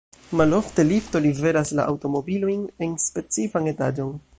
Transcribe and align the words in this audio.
Malofte, 0.39 0.85
lifto 0.91 1.21
liveras 1.27 1.75
la 1.81 1.87
aŭtomobilojn 1.93 2.67
en 2.87 3.01
specifan 3.09 3.75
etaĝon. 3.75 4.17